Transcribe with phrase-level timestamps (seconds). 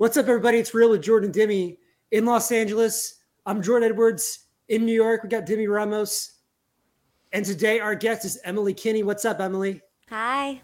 [0.00, 0.56] What's up, everybody?
[0.56, 1.78] It's Real with Jordan Demi
[2.10, 3.16] in Los Angeles.
[3.44, 5.22] I'm Jordan Edwards in New York.
[5.22, 6.38] We got Demi Ramos.
[7.32, 9.02] And today our guest is Emily Kinney.
[9.02, 9.82] What's up, Emily?
[10.08, 10.62] Hi.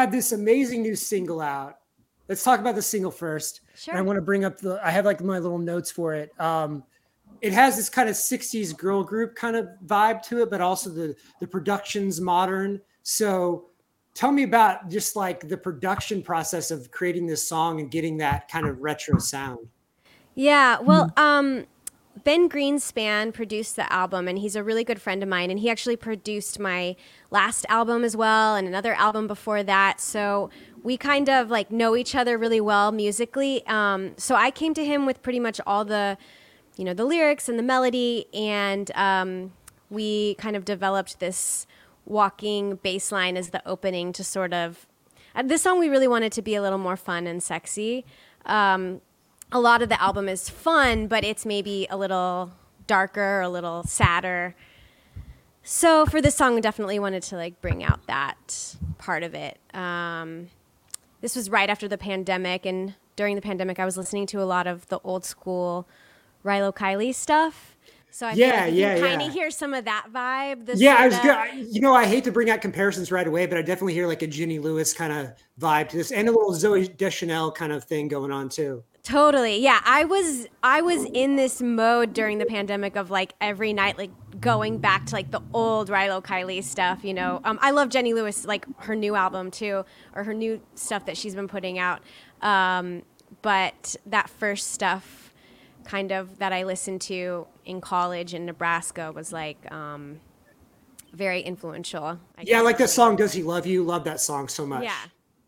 [0.00, 1.78] Had this amazing new single out.
[2.28, 3.62] Let's talk about the single first.
[3.74, 3.92] Sure.
[3.92, 6.30] And I want to bring up the I have like my little notes for it.
[6.40, 6.84] Um
[7.40, 10.90] it has this kind of 60s girl group kind of vibe to it, but also
[10.90, 12.80] the the production's modern.
[13.02, 13.70] So
[14.14, 18.48] tell me about just like the production process of creating this song and getting that
[18.48, 19.68] kind of retro sound.
[20.34, 21.66] Yeah, well, um,
[22.24, 25.50] Ben Greenspan produced the album, and he's a really good friend of mine.
[25.50, 26.96] And he actually produced my
[27.30, 30.00] last album as well, and another album before that.
[30.00, 30.50] So
[30.82, 33.66] we kind of like know each other really well musically.
[33.66, 36.16] Um, so I came to him with pretty much all the,
[36.76, 39.52] you know, the lyrics and the melody, and um,
[39.90, 41.66] we kind of developed this
[42.04, 44.86] walking bass line as the opening to sort of.
[45.34, 48.04] Uh, this song we really wanted to be a little more fun and sexy.
[48.46, 49.02] Um,
[49.50, 52.52] a lot of the album is fun, but it's maybe a little
[52.86, 54.54] darker, a little sadder.
[55.62, 59.58] So for this song, we definitely wanted to like bring out that part of it.
[59.74, 60.48] Um,
[61.20, 64.44] this was right after the pandemic, and during the pandemic, I was listening to a
[64.44, 65.86] lot of the old school
[66.44, 67.76] Rilo Kiley stuff.
[68.10, 69.28] So I Yeah, like yeah, kind yeah.
[69.28, 70.66] of hear some of that vibe.
[70.66, 71.74] the Yeah, I was good.
[71.74, 74.22] You know, I hate to bring out comparisons right away, but I definitely hear like
[74.22, 77.84] a Jenny Lewis kind of vibe to this, and a little Zooey Deschanel kind of
[77.84, 78.82] thing going on too.
[79.02, 79.58] Totally.
[79.60, 83.96] Yeah, I was I was in this mode during the pandemic of like every night
[83.96, 87.40] like going back to like the old Rilo Kiley stuff, you know.
[87.44, 89.84] Um, I love Jenny Lewis like her new album too
[90.14, 92.00] or her new stuff that she's been putting out.
[92.42, 93.02] Um,
[93.42, 95.27] but that first stuff
[95.88, 100.20] kind of that I listened to in college in Nebraska was like um,
[101.12, 102.20] very influential.
[102.36, 104.84] I Yeah, like that song "Does He Love You?" Love that song so much.
[104.84, 104.96] Yeah.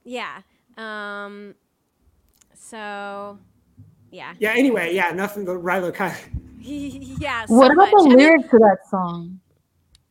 [0.04, 0.42] Yeah.
[0.76, 1.54] Um,
[2.54, 3.38] so
[4.10, 4.34] yeah.
[4.38, 4.54] Yeah.
[4.56, 6.16] Anyway, yeah, nothing but Rilo Kiley.
[7.20, 7.46] yeah.
[7.46, 7.92] So What about much.
[7.92, 9.40] the I mean, lyrics to that song?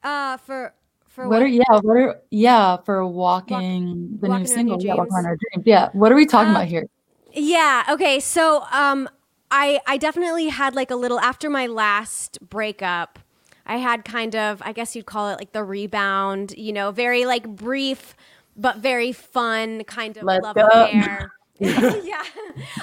[0.04, 0.74] uh, for
[1.08, 1.42] for What what?
[1.42, 5.38] are yeah, what are yeah, for walking the Walking new single, Your yeah, walking our
[5.38, 5.66] dreams.
[5.66, 5.90] Yeah.
[5.94, 6.86] What are we talking Um, about here?
[7.34, 7.84] Yeah.
[7.90, 8.20] Okay.
[8.20, 9.10] So um,
[9.52, 13.20] I I definitely had like a little after my last breakup.
[13.66, 16.54] I had kind of I guess you'd call it like the rebound.
[16.58, 18.16] You know, very like brief
[18.56, 20.68] but very fun kind of Let's love go.
[20.68, 21.32] affair.
[21.60, 22.24] yeah,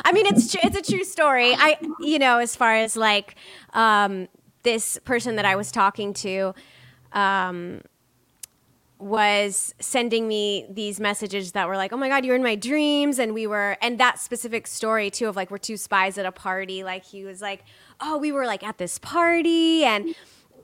[0.05, 1.55] I mean it's tr- it's a true story.
[1.55, 3.37] I you know as far as like
[3.73, 4.29] um,
[4.63, 6.55] this person that I was talking to.
[7.13, 7.81] Um,
[8.99, 13.19] was sending me these messages that were like, "Oh my god, you're in my dreams,"
[13.19, 16.33] and we were, and that specific story too of like we're two spies at a
[16.33, 16.83] party.
[16.83, 17.65] Like he was like,
[18.01, 20.15] "Oh, we were like at this party," and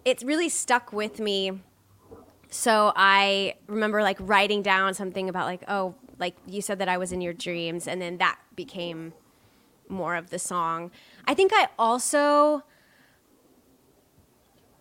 [0.05, 1.61] it really stuck with me.
[2.51, 6.97] So I remember like writing down something about like, "Oh, like you said that I
[6.97, 9.13] was in your dreams," and then that became
[9.89, 10.91] more of the song.
[11.27, 12.65] I think I also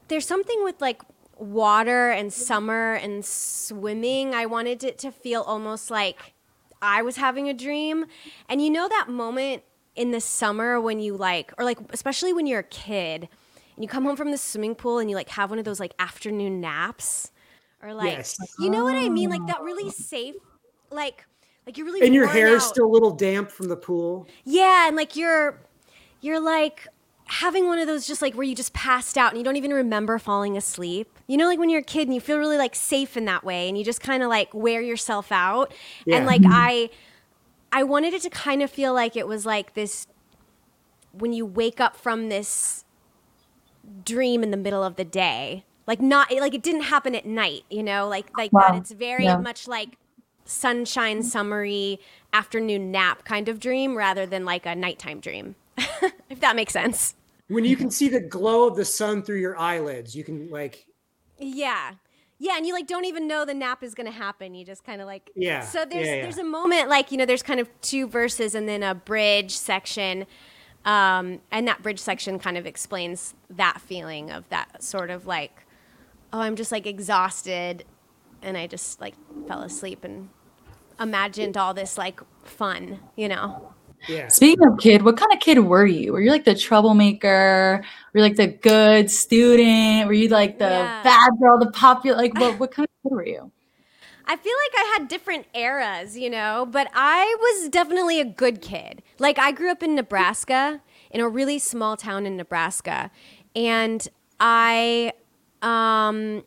[0.07, 1.01] there's something with like
[1.41, 4.33] water and summer and swimming.
[4.33, 6.33] I wanted it to feel almost like
[6.81, 8.05] I was having a dream.
[8.47, 9.63] And you know that moment
[9.95, 13.27] in the summer when you like, or like, especially when you're a kid
[13.75, 15.79] and you come home from the swimming pool and you like have one of those
[15.79, 17.31] like afternoon naps
[17.81, 18.37] or like, Yes.
[18.59, 19.29] you know what I mean?
[19.29, 19.89] Like that really oh.
[19.89, 20.35] safe,
[20.91, 21.25] like,
[21.65, 24.27] like you're really And your hair is still a little damp from the pool.
[24.45, 25.59] Yeah, and like you're
[26.21, 26.87] you're like
[27.31, 29.71] having one of those just like where you just passed out and you don't even
[29.71, 31.17] remember falling asleep.
[31.27, 33.45] You know like when you're a kid and you feel really like safe in that
[33.45, 35.73] way and you just kind of like wear yourself out.
[36.05, 36.17] Yeah.
[36.17, 36.51] And like mm-hmm.
[36.53, 36.89] I
[37.71, 40.07] I wanted it to kind of feel like it was like this
[41.13, 42.83] when you wake up from this
[44.03, 45.63] dream in the middle of the day.
[45.87, 48.09] Like not like it didn't happen at night, you know?
[48.09, 49.37] Like like that it's very Yeah.
[49.37, 49.97] much like
[50.43, 51.97] sunshine summery
[52.33, 55.55] afternoon nap kind of dream rather than like a nighttime dream.
[56.29, 57.15] if that makes sense.
[57.51, 60.85] When you can see the glow of the sun through your eyelids, you can like
[61.37, 61.93] Yeah.
[62.39, 64.55] Yeah, and you like don't even know the nap is gonna happen.
[64.55, 66.21] You just kind of like Yeah, So there's yeah, yeah.
[66.21, 69.55] there's a moment like you know there's kind of two verses and then a bridge
[69.55, 70.25] section,
[70.85, 75.65] um, and that bridge section kind of explains that feeling of that sort of like,
[76.33, 77.83] oh, I'm just like exhausted,
[78.41, 79.15] and I just like
[79.47, 80.29] fell asleep and
[80.99, 83.73] imagined all this like fun, you know.
[84.07, 84.29] Yeah.
[84.29, 86.13] Speaking of kid, what kind of kid were you?
[86.13, 87.83] Were you like the troublemaker?
[88.13, 90.07] Were you like the good student?
[90.07, 91.03] Were you like the Yeah.
[91.03, 92.17] bad girl, the popular?
[92.17, 92.57] Like what?
[92.59, 93.51] What kind of kid were you?
[94.25, 98.61] I feel like I had different eras, you know, but I was definitely a good
[98.61, 99.01] kid.
[99.19, 103.11] Like I grew up in Nebraska, in a really small town in Nebraska,
[103.55, 104.07] and
[104.39, 105.13] I
[105.61, 106.43] um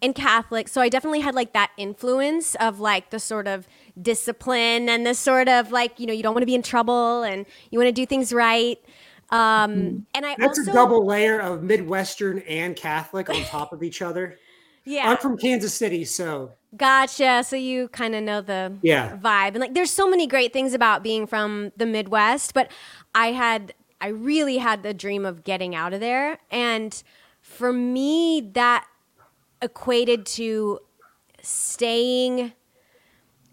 [0.00, 3.66] in Catholic, so I definitely had like that influence of like the sort of
[4.00, 7.22] discipline and the sort of like, you know, you don't want to be in trouble
[7.22, 8.78] and you want to do things right.
[9.30, 9.38] Um,
[9.72, 9.98] mm-hmm.
[10.14, 14.00] and I that's also, a double layer of Midwestern and Catholic on top of each
[14.00, 14.38] other.
[14.84, 15.10] Yeah.
[15.10, 17.44] I'm from Kansas City, so Gotcha.
[17.44, 19.16] So you kind of know the yeah.
[19.16, 19.48] vibe.
[19.48, 22.70] And like there's so many great things about being from the Midwest, but
[23.14, 26.38] I had I really had the dream of getting out of there.
[26.50, 27.02] And
[27.40, 28.86] for me that
[29.62, 30.80] equated to
[31.42, 32.52] staying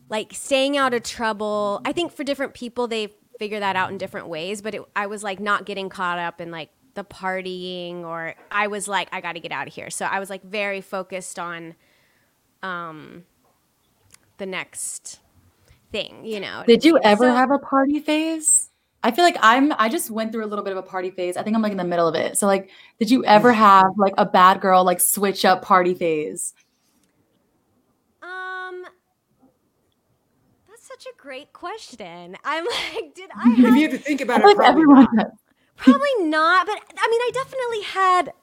[0.10, 1.82] like staying out of trouble.
[1.86, 5.08] I think for different people they figure that out in different ways, but it, I
[5.08, 9.22] was like not getting caught up in like the partying or I was like I
[9.22, 9.90] got to get out of here.
[9.90, 11.76] So I was like very focused on
[12.64, 13.26] um
[14.38, 15.20] the next
[15.92, 16.64] thing, you know.
[16.68, 18.70] Did you ever so, have a party phase?
[19.06, 21.38] I feel like I'm I just went through a little bit of a party phase.
[21.38, 22.40] I think I'm like in the middle of it.
[22.40, 26.56] So like did you ever have like a bad girl like switch up party phase?
[28.24, 28.84] Um
[30.68, 32.36] That's such a great question.
[32.44, 35.08] I'm like did I have, If you have to think about I it like everyone
[35.14, 35.28] not.
[35.78, 38.34] Probably not, but I mean I definitely had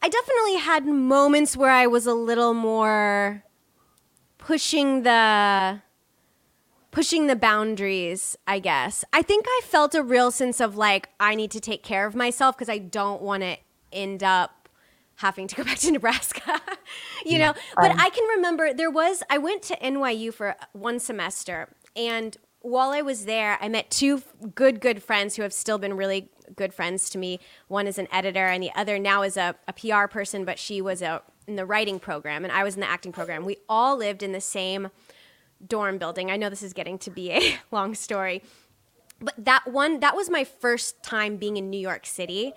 [0.00, 3.44] I definitely had moments where I was a little more
[4.38, 5.82] pushing the
[6.90, 9.04] pushing the boundaries, I guess.
[9.12, 12.14] I think I felt a real sense of like I need to take care of
[12.14, 13.56] myself because I don't want to
[13.92, 14.68] end up
[15.16, 16.60] having to go back to Nebraska.
[17.26, 21.68] you know, but I can remember there was I went to NYU for one semester
[21.96, 24.22] and while I was there, I met two
[24.54, 27.40] good, good friends who have still been really good friends to me.
[27.68, 30.82] One is an editor, and the other now is a, a PR person, but she
[30.82, 33.44] was a, in the writing program, and I was in the acting program.
[33.44, 34.90] We all lived in the same
[35.66, 36.30] dorm building.
[36.30, 38.42] I know this is getting to be a long story,
[39.20, 42.52] but that one that was my first time being in New York City.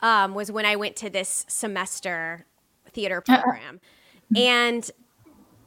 [0.00, 2.44] Um, was when I went to this semester
[2.92, 3.40] theater uh-uh.
[3.40, 3.80] program,
[4.34, 4.90] and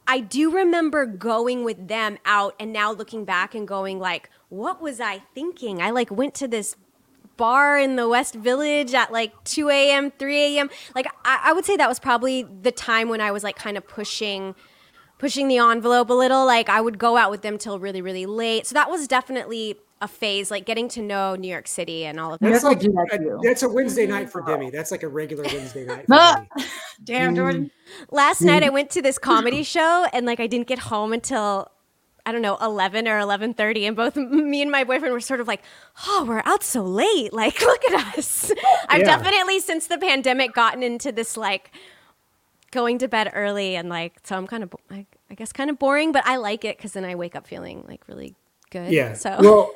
[0.06, 4.80] I do remember going with them out and now looking back and going like, what
[4.80, 5.82] was I thinking?
[5.82, 6.76] I like went to this
[7.36, 10.70] bar in the West Village at like 2 a.m., 3 a.m.
[10.94, 13.76] Like I, I would say that was probably the time when I was like kind
[13.76, 14.54] of pushing
[15.18, 16.46] pushing the envelope a little.
[16.46, 18.66] Like I would go out with them till really, really late.
[18.66, 22.34] So that was definitely a phase, like getting to know New York City and all
[22.34, 22.50] of that.
[22.50, 24.12] That's like that that's a Wednesday mm-hmm.
[24.12, 24.70] night for Demi.
[24.70, 26.04] That's like a regular Wednesday night.
[26.10, 26.44] Ah!
[27.04, 27.36] Damn, mm-hmm.
[27.36, 27.70] Jordan.
[28.10, 31.70] Last night I went to this comedy show and like I didn't get home until
[32.26, 35.46] I don't know, 11 or 11:30 and both me and my boyfriend were sort of
[35.46, 35.62] like,
[36.06, 37.32] "Oh, we're out so late.
[37.32, 38.50] Like, look at us."
[38.88, 39.16] I've yeah.
[39.16, 41.70] definitely since the pandemic gotten into this like
[42.76, 45.78] going to bed early and like so I'm kind of I, I guess kind of
[45.78, 48.36] boring, but I like it cuz then I wake up feeling like really
[48.70, 48.92] good.
[48.92, 49.14] Yeah.
[49.14, 49.72] So Well,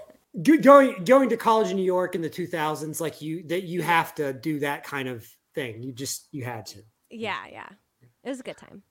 [0.61, 4.15] going going to college in New York in the 2000s like you that you have
[4.17, 5.83] to do that kind of thing.
[5.83, 6.79] You just you had to.
[7.11, 7.69] Yeah, yeah.
[8.23, 8.85] It was a good time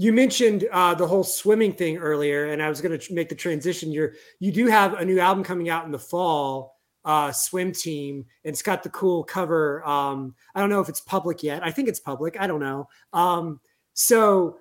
[0.00, 3.34] you mentioned uh, the whole swimming thing earlier, and I was going to make the
[3.34, 3.90] transition.
[3.90, 6.77] You're you do have a new album coming out in the fall,
[7.08, 8.26] uh, Swim Team.
[8.44, 9.82] It's got the cool cover.
[9.88, 11.64] Um, I don't know if it's public yet.
[11.64, 12.36] I think it's public.
[12.38, 12.86] I don't know.
[13.14, 13.60] Um,
[13.94, 14.58] so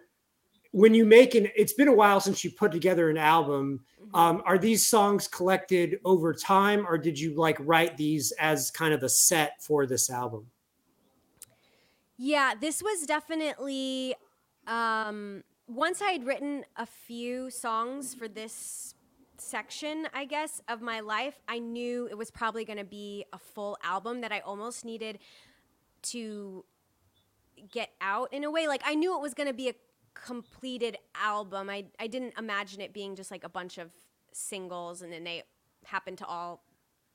[0.71, 3.81] when you make an, it's been a while since you put together an album.
[4.01, 4.15] Mm-hmm.
[4.15, 8.93] Um, are these songs collected over time, or did you like write these as kind
[8.93, 10.47] of a set for this album?
[12.17, 14.15] Yeah, this was definitely
[14.67, 18.95] um, once I had written a few songs for this
[19.47, 23.37] section, I guess, of my life, I knew it was probably going to be a
[23.37, 25.19] full album that I almost needed
[26.03, 26.65] to
[27.71, 28.67] get out in a way.
[28.67, 29.73] Like I knew it was going to be a
[30.13, 31.69] completed album.
[31.69, 33.91] I I didn't imagine it being just like a bunch of
[34.31, 35.43] singles and then they
[35.85, 36.63] happened to all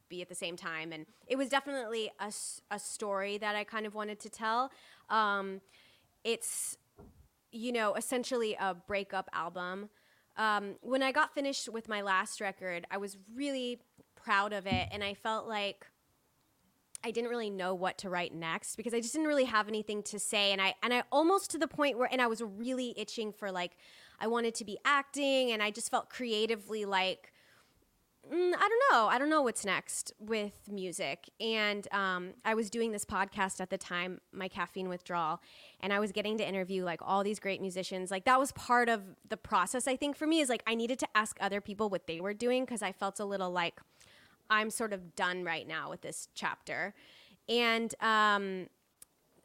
[0.09, 2.33] be at the same time and it was definitely a,
[2.71, 4.71] a story that I kind of wanted to tell.
[5.09, 5.61] Um,
[6.25, 6.77] it's
[7.53, 9.91] you know, essentially a breakup album.
[10.37, 13.81] Um, when I got finished with my last record, I was really
[14.15, 15.87] proud of it, and I felt like
[17.05, 20.03] I didn't really know what to write next because I just didn't really have anything
[20.05, 22.95] to say, and I and I almost to the point where, and I was really
[22.97, 23.77] itching for like
[24.21, 27.32] I wanted to be acting, and I just felt creatively like
[28.31, 29.07] mm, I don't know.
[29.07, 31.31] I don't know what's next with music.
[31.41, 35.41] And um, I was doing this podcast at the time, my caffeine withdrawal,
[35.81, 38.11] and I was getting to interview like all these great musicians.
[38.11, 39.87] Like that was part of the process.
[39.87, 42.35] I think for me is like I needed to ask other people what they were
[42.35, 43.81] doing because I felt a little like
[44.51, 46.95] I'm sort of done right now with this chapter.
[47.49, 48.67] And um,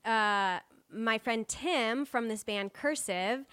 [0.05, 0.59] uh,
[0.91, 3.45] my friend Tim from this band Cursive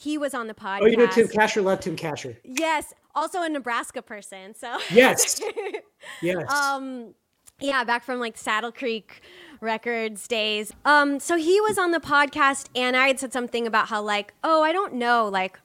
[0.00, 0.80] he was on the podcast.
[0.80, 1.62] Oh, you know Tim Kasher.
[1.62, 2.34] Love Tim Kasher.
[2.42, 4.54] Yes, also a Nebraska person.
[4.54, 5.40] So yes,
[6.22, 6.50] yes.
[6.50, 7.14] Um,
[7.60, 9.20] yeah, back from like Saddle Creek
[9.60, 10.72] Records days.
[10.86, 14.32] Um, so he was on the podcast, and I had said something about how like,
[14.42, 15.60] oh, I don't know, like.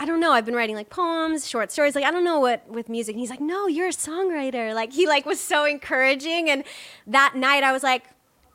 [0.00, 0.30] I don't know.
[0.30, 1.96] I've been writing like poems, short stories.
[1.96, 3.14] Like I don't know what with music.
[3.14, 6.48] And he's like, "No, you're a songwriter." Like he like was so encouraging.
[6.48, 6.62] And
[7.08, 8.04] that night, I was like,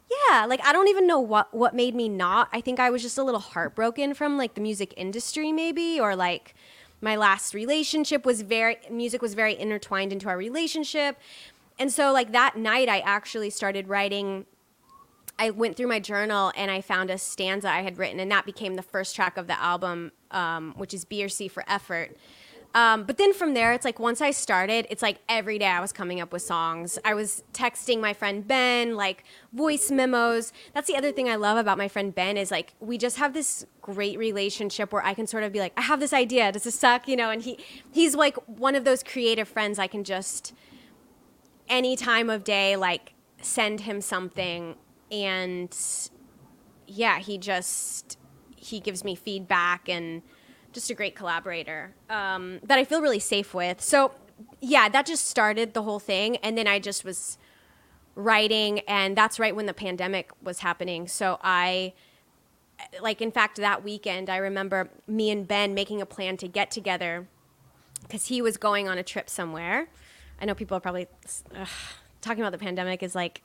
[0.09, 2.49] yeah, like I don't even know what what made me not.
[2.51, 6.15] I think I was just a little heartbroken from like the music industry maybe or
[6.15, 6.53] like
[7.01, 11.17] my last relationship was very music was very intertwined into our relationship.
[11.79, 14.45] And so like that night I actually started writing
[15.39, 18.45] I went through my journal and I found a stanza I had written and that
[18.45, 22.15] became the first track of the album um, which is B or C for effort.
[22.75, 25.79] Um, but then from there, it's like once I started, it's like every day I
[25.79, 26.97] was coming up with songs.
[27.05, 30.51] I was texting my friend Ben, like voice memos.
[30.73, 33.33] That's the other thing I love about my friend Ben is like we just have
[33.33, 36.51] this great relationship where I can sort of be like, I have this idea.
[36.51, 37.07] Does this suck?
[37.07, 37.59] You know, and he
[37.91, 40.53] he's like one of those creative friends I can just
[41.69, 44.75] any time of day like send him something
[45.11, 45.77] and
[46.87, 48.17] yeah, he just
[48.55, 50.23] he gives me feedback and
[50.73, 53.81] just a great collaborator um, that I feel really safe with.
[53.81, 54.11] So
[54.59, 57.37] yeah, that just started the whole thing, and then I just was
[58.15, 61.07] writing, and that's right when the pandemic was happening.
[61.07, 61.93] So I
[63.01, 66.69] like in fact that weekend I remember me and Ben making a plan to get
[66.71, 67.27] together
[68.01, 69.87] because he was going on a trip somewhere.
[70.41, 71.07] I know people are probably
[71.55, 71.67] ugh,
[72.21, 73.41] talking about the pandemic is like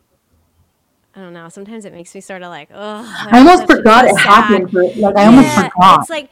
[1.15, 1.49] I don't know.
[1.49, 3.29] Sometimes it makes me sort of like, oh.
[3.33, 4.73] I almost forgot it happened.
[4.73, 6.01] Like I almost forgot.
[6.01, 6.31] It's like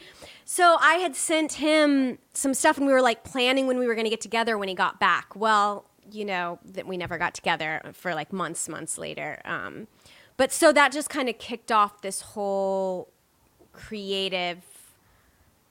[0.48, 3.96] so I had sent him some stuff, and we were like planning when we were
[3.96, 5.34] going to get together when he got back.
[5.34, 9.42] Well, you know that we never got together for like months, months later.
[9.44, 9.88] Um,
[10.36, 13.08] but so that just kind of kicked off this whole
[13.72, 14.62] creative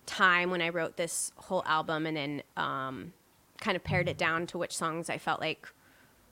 [0.05, 3.13] time when I wrote this whole album, and then um,
[3.61, 5.69] kind of pared it down to which songs I felt like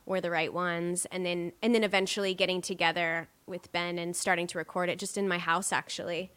[0.05, 4.47] were the right ones, and then and then eventually getting together with Ben and starting
[4.47, 6.29] to record it just in my house actually.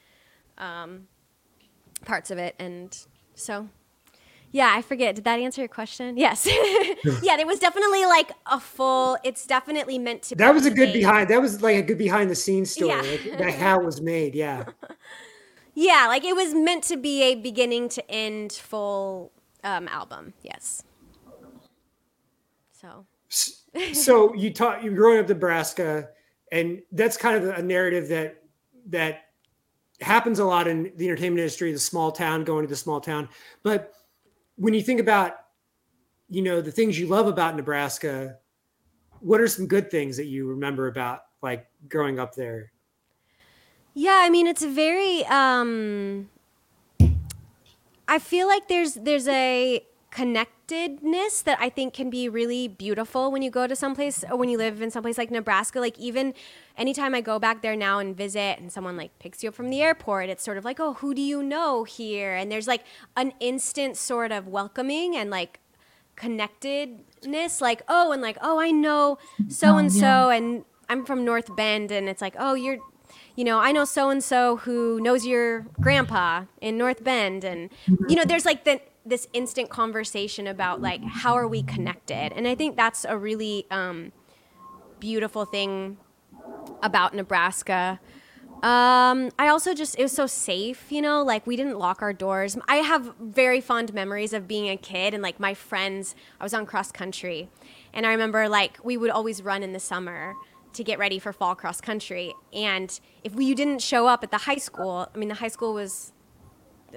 [0.57, 1.09] Um,
[2.05, 2.55] parts of it.
[2.59, 2.97] And
[3.35, 3.69] so,
[4.51, 5.15] yeah, I forget.
[5.15, 6.17] Did that answer your question?
[6.17, 6.47] Yes.
[6.47, 10.93] yeah, it was definitely like a full, it's definitely meant to That was a good
[10.93, 12.89] behind, that was like a good behind the scenes story.
[12.89, 13.01] Yeah.
[13.01, 14.35] Like, that how it was made.
[14.35, 14.65] Yeah.
[15.75, 20.33] yeah, like it was meant to be a beginning to end full um, album.
[20.43, 20.83] Yes.
[22.73, 23.07] So.
[23.93, 26.11] so you taught you growing up in Nebraska,
[26.53, 28.43] and that's kind of a narrative that
[28.89, 29.26] that
[30.01, 33.29] happens a lot in the entertainment industry, the small town going to the small town.
[33.63, 33.93] But
[34.57, 35.37] when you think about,
[36.29, 38.39] you know, the things you love about Nebraska,
[39.21, 42.73] what are some good things that you remember about like growing up there?
[43.95, 46.29] Yeah, I mean, it's a very um
[48.09, 49.85] I feel like there's there's a
[50.17, 54.49] connectedness that I think can be really beautiful when you go to someplace or when
[54.49, 55.79] you live in someplace like Nebraska.
[55.79, 56.33] Like even
[56.79, 59.69] anytime I go back there now and visit and someone like picks you up from
[59.69, 62.35] the airport, it's sort of like, oh, who do you know here?
[62.35, 65.61] And there's like an instant sort of welcoming and like
[66.17, 69.19] connectedness, like, oh, and like, oh, I know
[69.49, 72.79] so oh, and so and I'm from North Bend and it's like, oh, you're
[73.35, 77.69] you know, I know so and so who knows your grandpa in North Bend and
[78.09, 82.33] you know, there's like the this instant conversation about like how are we connected?
[82.35, 84.13] And i think that's a really um,
[85.01, 85.99] beautiful thing
[86.83, 88.01] about nebraska.
[88.63, 92.13] Um, i also just it was so safe you know like we didn't lock our
[92.13, 92.57] doors.
[92.69, 96.55] I have very fond memories of being a kid and like my friends i was
[96.55, 97.49] on cross country.
[97.93, 100.35] And i remember like we would always run in the summer
[100.73, 102.35] to get ready for fall cross country.
[102.53, 105.49] And if we, you didn't show up at the high school i mean the high
[105.49, 106.13] school was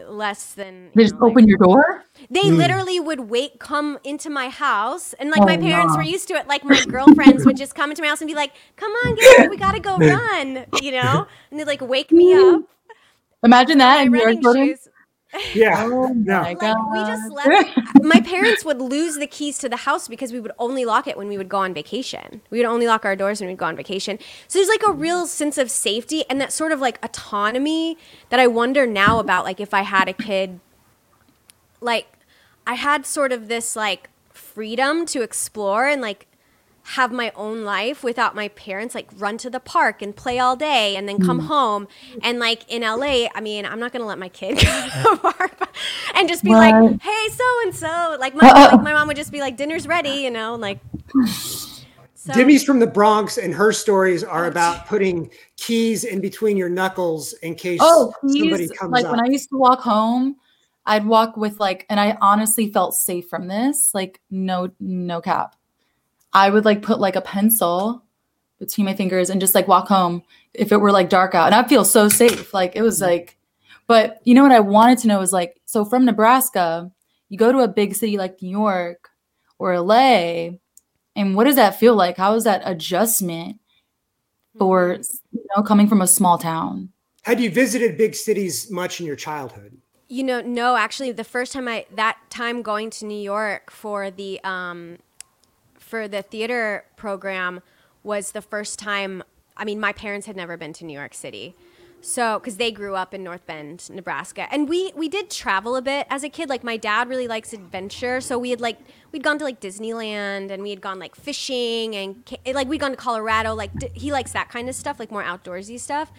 [0.07, 2.03] less than they just know, open like, your door?
[2.29, 2.57] They mm.
[2.57, 5.97] literally would wait come into my house and like oh, my parents no.
[5.97, 8.35] were used to it like my girlfriends would just come into my house and be
[8.35, 11.27] like come on get we gotta go run you know?
[11.51, 12.61] And they'd like wake me up.
[13.43, 14.87] Imagine that in your shoes
[15.53, 15.87] yeah.
[15.89, 16.77] Oh my God.
[16.77, 18.03] Like, we just left.
[18.03, 21.17] my parents would lose the keys to the house because we would only lock it
[21.17, 22.41] when we would go on vacation.
[22.49, 24.17] We would only lock our doors when we'd go on vacation.
[24.47, 25.01] So there's like a mm-hmm.
[25.01, 27.97] real sense of safety and that sort of like autonomy
[28.29, 30.59] that I wonder now about like if I had a kid
[31.81, 32.07] like
[32.65, 36.27] I had sort of this like freedom to explore and like
[36.83, 40.55] have my own life without my parents like run to the park and play all
[40.55, 41.47] day and then come mm.
[41.47, 41.87] home
[42.23, 45.17] and like in LA I mean I'm not gonna let my kid go to the
[45.21, 45.69] park
[46.15, 46.73] and just be what?
[46.73, 49.87] like hey so and so like my, like my mom would just be like dinner's
[49.87, 50.79] ready you know like
[52.15, 56.67] So, Demi's from the Bronx, and her stories are about putting keys in between your
[56.67, 58.77] knuckles in case Oh, somebody please.
[58.77, 59.11] comes Like up.
[59.11, 60.35] when I used to walk home,
[60.85, 63.91] I'd walk with like, and I honestly felt safe from this.
[63.93, 65.55] Like, no, no cap.
[66.33, 68.03] I would like put like a pencil
[68.59, 70.21] between my fingers and just like walk home
[70.53, 71.47] if it were like dark out.
[71.47, 72.53] And I'd feel so safe.
[72.53, 73.37] Like it was like,
[73.87, 76.91] but you know what I wanted to know is like, so from Nebraska,
[77.29, 79.09] you go to a big city like New York
[79.57, 80.51] or LA,
[81.15, 82.17] and what does that feel like?
[82.17, 83.59] How is that adjustment
[84.57, 84.99] for
[85.31, 86.89] you know coming from a small town?
[87.23, 89.77] Had you visited big cities much in your childhood?
[90.07, 94.09] You know, no, actually, the first time I that time going to New York for
[94.09, 94.97] the um,
[95.89, 97.61] for the theater program
[98.03, 99.23] was the first time.
[99.57, 101.55] I mean, my parents had never been to New York City,
[101.99, 105.81] so because they grew up in North Bend, Nebraska, and we we did travel a
[105.81, 106.47] bit as a kid.
[106.47, 108.77] Like my dad really likes adventure, so we had like
[109.11, 112.91] we'd gone to like Disneyland and we had gone like fishing and like we'd gone
[112.91, 113.55] to Colorado.
[113.55, 116.11] Like d- he likes that kind of stuff, like more outdoorsy stuff.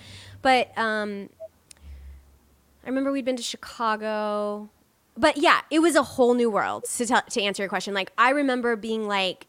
[0.42, 1.28] But um,
[2.84, 4.68] I remember we'd been to Chicago.
[5.16, 7.92] But yeah, it was a whole new world to, tell, to answer your question.
[7.92, 9.46] Like, I remember being like,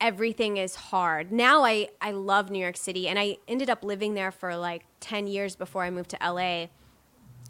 [0.00, 1.30] everything is hard.
[1.30, 4.84] Now I, I love New York City, and I ended up living there for like
[5.00, 6.66] 10 years before I moved to LA.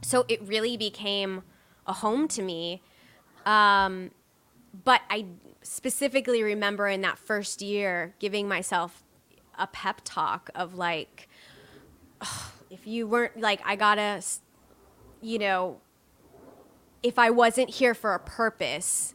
[0.03, 1.43] So it really became
[1.87, 2.83] a home to me.
[3.47, 4.11] Um,
[4.85, 5.27] but I
[5.63, 9.03] specifically remember in that first year giving myself
[9.59, 11.29] a pep talk of like,
[12.71, 14.23] if you weren't like, I gotta,
[15.21, 15.81] you know,
[17.03, 19.15] if I wasn't here for a purpose,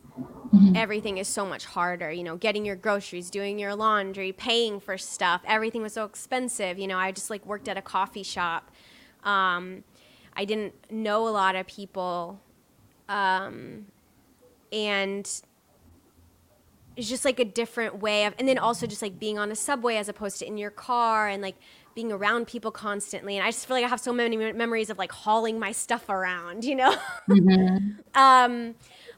[0.75, 2.11] everything is so much harder.
[2.11, 6.77] You know, getting your groceries, doing your laundry, paying for stuff, everything was so expensive.
[6.79, 8.71] You know, I just like worked at a coffee shop.
[9.23, 9.83] Um,
[10.35, 12.39] I didn't know a lot of people.
[13.07, 13.85] Um,
[14.71, 15.29] and
[16.95, 19.55] it's just like a different way of and then also just like being on a
[19.55, 21.55] subway as opposed to in your car and like
[21.93, 24.97] being around people constantly and i just feel like i have so many memories of
[24.97, 26.95] like hauling my stuff around you know
[28.15, 28.75] um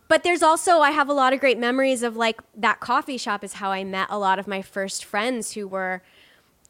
[0.08, 3.44] but there's also i have a lot of great memories of like that coffee shop
[3.44, 6.02] is how i met a lot of my first friends who were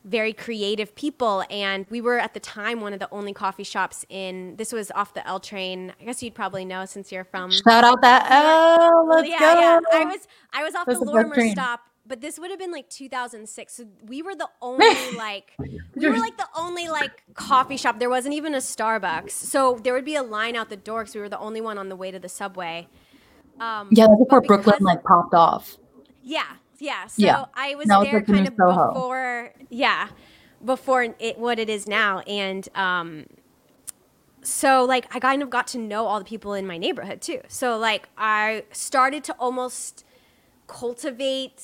[0.03, 4.05] very creative people and we were at the time one of the only coffee shops
[4.09, 7.51] in this was off the l train i guess you'd probably know since you're from
[7.51, 9.07] Shout out that L.
[9.07, 9.59] Let's yeah, go.
[9.59, 9.79] yeah.
[9.91, 12.89] I was I was off That's the Lorimer stop, but this would have been like
[12.89, 13.73] 2006.
[13.73, 14.85] So we were the only
[15.17, 15.53] like
[15.95, 17.99] we were like the only like coffee shop.
[17.99, 19.31] There wasn't even a Starbucks.
[19.31, 21.77] So there would be a line out the door because we were the only one
[21.77, 22.88] on the way to the subway.
[23.59, 25.77] Um, yeah, that's before Brooklyn because- like popped off.
[26.23, 26.43] yeah,
[26.79, 27.07] yeah.
[27.07, 27.45] So Yeah.
[27.55, 28.87] I was Now there like the new kind of Soho.
[28.93, 30.09] before, yeah,
[30.63, 33.25] before it what it is now, and um,
[34.43, 37.41] so like I kind of got to know all the people in my neighborhood too.
[37.47, 40.03] So like I started to almost
[40.67, 41.63] cultivate.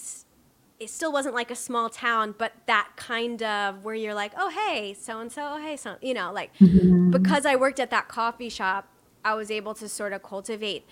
[0.79, 4.49] It still wasn't like a small town, but that kind of where you're like, oh
[4.49, 6.51] hey, so and so, oh hey, so you know, like
[7.11, 8.87] because I worked at that coffee shop,
[9.23, 10.85] I was able to sort of cultivate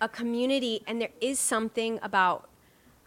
[0.00, 2.48] a community, and there is something about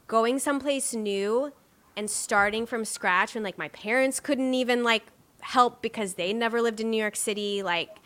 [0.08, 1.51] going someplace new
[1.95, 5.03] and starting from scratch when like my parents couldn't even like
[5.41, 7.97] help because they never lived in New York City like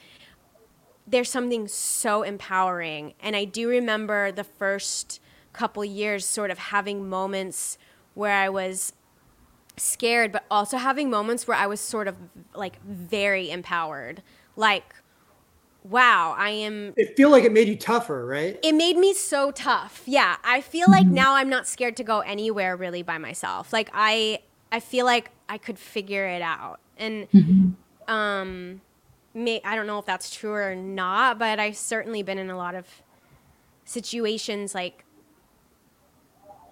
[1.07, 3.13] there's something so empowering.
[3.21, 5.21] And I do remember the first
[5.53, 7.77] couple years sort of having moments
[8.13, 8.93] where I was
[9.77, 12.17] scared but also having moments where I was sort of
[12.53, 14.21] like very empowered.
[14.55, 14.95] Like
[15.89, 18.59] wow I am It feel like it made you tougher, right?
[18.63, 20.03] it made me so tough.
[20.05, 23.71] Yeah, I feel like now I'm not scared to go anywhere really by myself.
[23.73, 24.39] Like I
[24.71, 26.79] I feel like I could figure it out.
[26.97, 27.27] And
[28.07, 28.81] um
[29.33, 32.57] may I don't know if that's true or not, but I've certainly been in a
[32.57, 32.87] lot of
[33.85, 35.05] situations like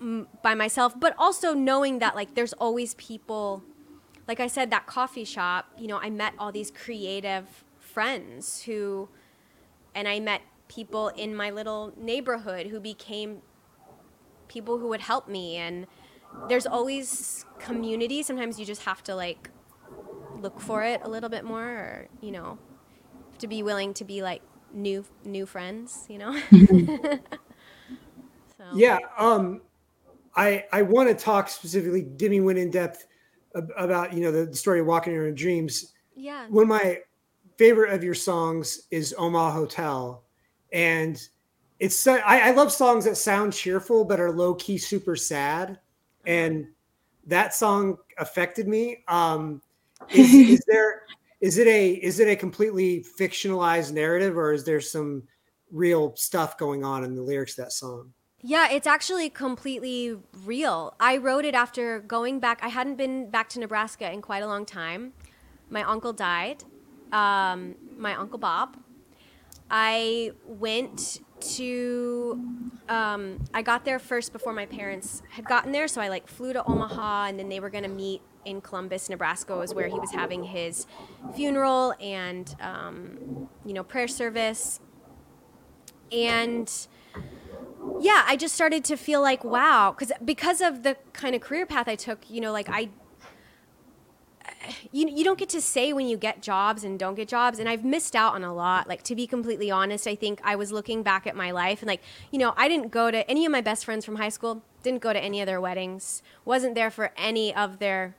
[0.02, 3.64] m- by myself, but also knowing that like there's always people
[4.28, 7.64] like I said that coffee shop, you know, I met all these creative
[7.96, 9.08] friends who
[9.96, 13.42] and I met people in my little neighborhood who became
[14.48, 15.88] people who would help me and
[16.50, 19.50] there's always community sometimes you just have to like
[20.36, 22.58] look for it a little bit more or you know
[23.40, 24.42] to be willing to be like
[24.74, 26.34] new new friends you know
[28.58, 29.00] so Yeah.
[29.18, 29.62] Um,
[30.36, 32.02] I I want to talk specifically.
[32.02, 33.08] Demi went in depth
[33.78, 35.94] about you know the, the story of walking in your dreams.
[36.16, 37.00] yeah When my
[37.58, 40.24] favorite of your songs is Omaha Hotel,
[40.72, 41.22] and
[41.80, 45.80] it's so- I, I love songs that sound cheerful but are low key super sad,
[46.26, 46.68] and
[47.28, 49.04] that song affected me.
[49.08, 49.62] Um,
[50.10, 51.04] is, is there
[51.42, 55.24] is it a is it a completely fictionalized narrative or is there some
[55.72, 58.14] real stuff going on in the lyrics of that song?
[58.42, 60.96] Yeah, it's actually completely real.
[61.00, 62.60] I wrote it after going back.
[62.62, 65.14] I hadn't been back to Nebraska in quite a long time.
[65.70, 66.64] My uncle died,
[67.12, 68.78] um, my uncle Bob.
[69.70, 72.40] I went to,
[72.88, 75.88] um, I got there first before my parents had gotten there.
[75.88, 79.10] So I like flew to Omaha and then they were going to meet in Columbus,
[79.10, 80.86] Nebraska, was where he was having his
[81.36, 84.80] funeral and, um, you know, prayer service.
[86.12, 86.72] And,
[88.00, 91.66] yeah, I just started to feel like wow, because because of the kind of career
[91.66, 92.90] path I took, you know, like I,
[94.92, 97.68] you you don't get to say when you get jobs and don't get jobs, and
[97.68, 98.88] I've missed out on a lot.
[98.88, 101.88] Like to be completely honest, I think I was looking back at my life and
[101.88, 102.02] like
[102.32, 105.02] you know I didn't go to any of my best friends from high school, didn't
[105.02, 108.16] go to any of their weddings, wasn't there for any of their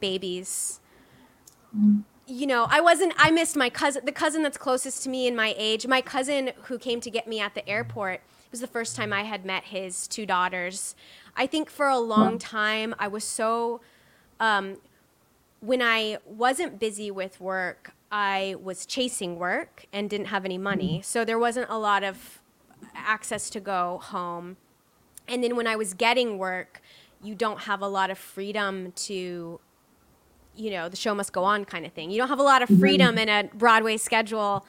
[0.00, 0.80] babies.
[1.76, 3.12] Mm you know, I wasn't.
[3.18, 5.88] I missed my cousin, the cousin that's closest to me in my age.
[5.88, 9.12] My cousin who came to get me at the airport it was the first time
[9.12, 10.96] I had met his two daughters.
[11.36, 13.80] I think for a long time I was so
[14.40, 14.78] um,
[15.60, 20.94] when I wasn't busy with work, I was chasing work and didn't have any money.
[20.94, 21.02] Mm-hmm.
[21.02, 22.42] So there wasn't a lot of
[22.94, 24.56] access to go home.
[25.28, 26.80] And then when I was getting work,
[27.22, 29.60] you don't have a lot of freedom to
[30.56, 32.10] you know, the show must go on kind of thing.
[32.10, 32.80] You don't have a lot of mm-hmm.
[32.80, 34.66] freedom in a Broadway schedule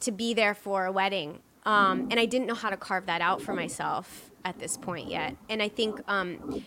[0.00, 1.38] to be there for a wedding.
[1.64, 5.08] Um, and I didn't know how to carve that out for myself at this point
[5.08, 5.36] yet.
[5.48, 6.62] And I think um,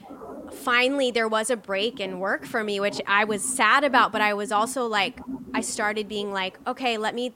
[0.52, 4.22] finally there was a break in work for me, which I was sad about, but
[4.22, 5.20] I was also like,
[5.54, 7.34] I started being like, okay, let me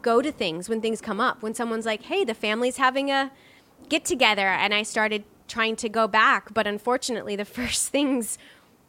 [0.00, 1.42] go to things when things come up.
[1.42, 3.30] When someone's like, hey, the family's having a
[3.88, 4.48] get together.
[4.48, 6.52] And I started trying to go back.
[6.54, 8.38] But unfortunately, the first things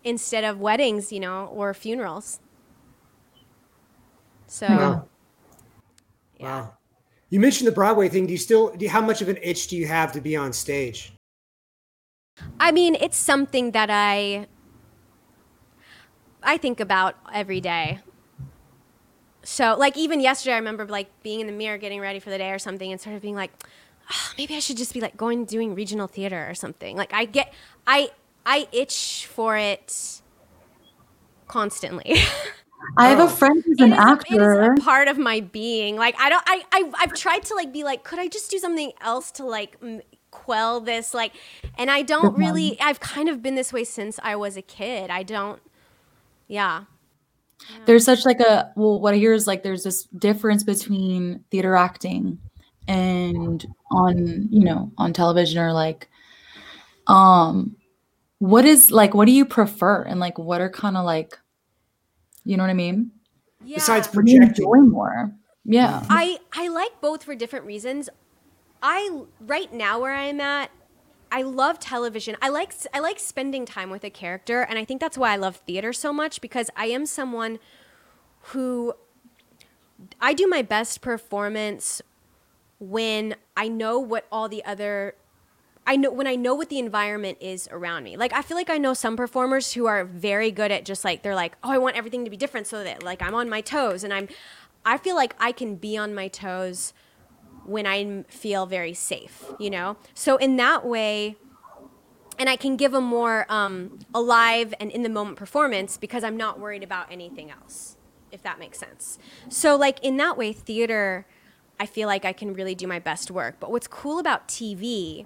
[0.03, 2.39] instead of weddings, you know, were funerals.
[4.47, 5.05] So, wow.
[6.39, 6.61] yeah.
[6.61, 6.73] Wow.
[7.33, 8.27] You mentioned the Broadway thing.
[8.27, 8.69] Do you still?
[8.69, 11.13] Do you, how much of an itch do you have to be on stage?
[12.59, 14.45] I mean, it's something that I
[16.43, 18.01] I think about every day.
[19.41, 22.37] So, like even yesterday, I remember like being in the mirror, getting ready for the
[22.37, 23.51] day or something, and sort of being like,
[24.11, 26.95] oh, maybe I should just be like going doing regional theater or something.
[26.95, 27.51] Like I get,
[27.87, 28.11] I
[28.45, 30.21] I itch for it
[31.47, 32.15] constantly.
[32.97, 33.27] I have a oh.
[33.27, 34.63] friend who's an actor.
[34.63, 35.95] It is part of my being.
[35.95, 36.43] Like I don't.
[36.45, 39.45] I, I I've tried to like be like, could I just do something else to
[39.45, 41.13] like m- quell this?
[41.13, 41.33] Like,
[41.77, 42.79] and I don't really.
[42.79, 45.09] I've kind of been this way since I was a kid.
[45.09, 45.61] I don't.
[46.47, 46.83] Yeah.
[47.69, 47.77] yeah.
[47.85, 48.99] There's such like a well.
[48.99, 52.39] What I hear is like there's this difference between theater acting
[52.87, 56.09] and on you know on television or like
[57.07, 57.75] um
[58.39, 61.39] what is like what do you prefer and like what are kind of like
[62.45, 63.11] you know what I mean?
[63.63, 63.75] Yeah.
[63.75, 65.33] Besides projecting more.
[65.65, 66.05] Yeah.
[66.09, 68.09] I I like both for different reasons.
[68.81, 70.69] I right now where I'm at,
[71.31, 72.35] I love television.
[72.41, 75.37] I like I like spending time with a character and I think that's why I
[75.37, 77.59] love theater so much because I am someone
[78.47, 78.93] who
[80.19, 82.01] I do my best performance
[82.79, 85.15] when I know what all the other
[85.85, 88.15] I know when I know what the environment is around me.
[88.15, 91.23] Like I feel like I know some performers who are very good at just like
[91.23, 93.61] they're like, "Oh, I want everything to be different so that like I'm on my
[93.61, 94.27] toes." And I'm
[94.85, 96.93] I feel like I can be on my toes
[97.65, 99.97] when I feel very safe, you know?
[100.13, 101.37] So in that way
[102.39, 106.35] and I can give a more um, alive and in the moment performance because I'm
[106.35, 107.95] not worried about anything else,
[108.31, 109.19] if that makes sense.
[109.49, 111.25] So like in that way theater
[111.79, 113.55] I feel like I can really do my best work.
[113.59, 115.25] But what's cool about TV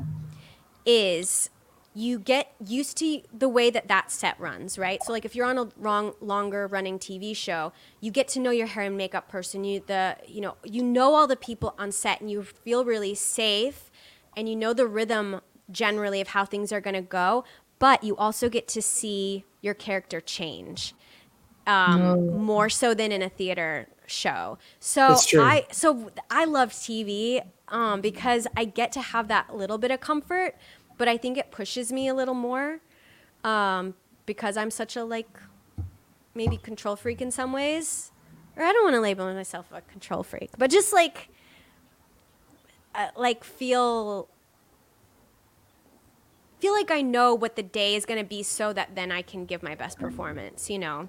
[0.88, 1.50] is
[1.93, 5.04] you get used to the way that that set runs, right?
[5.04, 8.52] So like if you're on a wrong, longer running TV show, you get to know
[8.52, 9.63] your hair and makeup person.
[9.63, 13.15] You the you know you know all the people on set, and you feel really
[13.15, 13.89] safe,
[14.36, 17.43] and you know the rhythm generally of how things are going to go.
[17.80, 20.93] But you also get to see your character change
[21.67, 22.15] um, no.
[22.15, 24.58] more so than in a theater show.
[24.80, 29.91] So I so I love TV um, because I get to have that little bit
[29.91, 30.56] of comfort
[30.97, 32.79] but I think it pushes me a little more
[33.43, 33.93] um,
[34.25, 35.39] because I'm such a like
[36.33, 38.12] maybe control freak in some ways.
[38.55, 41.29] Or I don't want to label myself a control freak, but just like
[42.95, 44.27] uh, like feel
[46.60, 49.21] feel like I know what the day is going to be so that then I
[49.21, 51.07] can give my best performance, you know.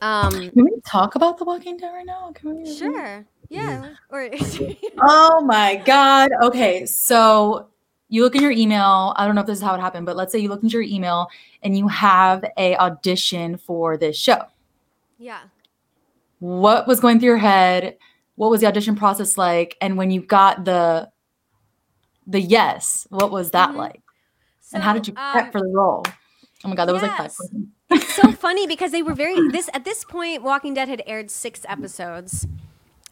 [0.00, 2.30] Um, can we talk about The Walking Dead right now?
[2.32, 2.76] Can we?
[2.76, 3.26] Sure.
[3.48, 3.94] Yeah.
[4.08, 4.30] Or.
[5.00, 6.30] oh my God.
[6.42, 6.86] Okay.
[6.86, 7.68] So
[8.12, 9.14] you look in your email.
[9.16, 10.74] I don't know if this is how it happened, but let's say you look into
[10.74, 11.28] your email
[11.62, 14.44] and you have a audition for this show.
[15.18, 15.40] Yeah.
[16.40, 17.96] What was going through your head?
[18.36, 19.78] What was the audition process like?
[19.80, 21.10] And when you got the
[22.26, 23.06] the yes.
[23.08, 23.76] What was that Mhm.
[23.76, 24.02] like?
[24.74, 26.02] and how did you prep um, for the role?
[26.64, 27.66] Oh my god, that was like five questions.
[27.90, 31.30] it's so funny because they were very this at this point walking dead had aired
[31.30, 32.46] six episodes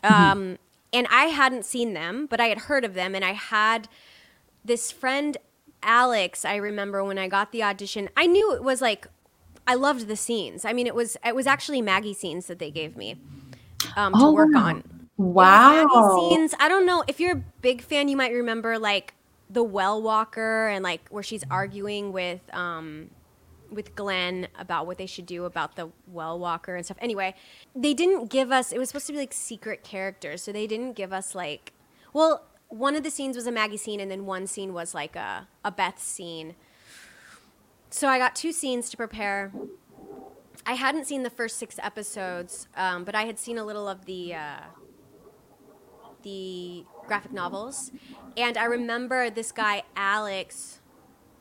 [0.04, 0.56] um
[0.92, 3.88] and i hadn't seen them but i had heard of them and i had
[4.64, 5.36] this friend
[5.82, 9.06] alex i remember when i got the audition i knew it was like
[9.66, 12.70] i loved the scenes i mean it was it was actually maggie scenes that they
[12.70, 13.16] gave me
[13.96, 14.84] um, to Oh, work on
[15.16, 15.86] Wow.
[15.86, 16.54] Maggie scenes.
[16.60, 18.08] I don't know if you're a big fan.
[18.08, 19.14] You might remember like
[19.48, 23.10] the Well Walker and like where she's arguing with um,
[23.70, 26.98] with Glenn about what they should do about the Well Walker and stuff.
[27.00, 27.34] Anyway,
[27.74, 28.72] they didn't give us.
[28.72, 31.72] It was supposed to be like secret characters, so they didn't give us like.
[32.12, 35.16] Well, one of the scenes was a Maggie scene, and then one scene was like
[35.16, 36.54] a a Beth scene.
[37.90, 39.52] So I got two scenes to prepare.
[40.64, 44.06] I hadn't seen the first six episodes, um, but I had seen a little of
[44.06, 44.60] the uh,
[46.22, 47.90] the graphic novels,
[48.36, 50.80] and I remember this guy Alex,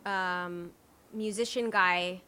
[0.06, 0.72] um,
[1.14, 2.22] musician guy.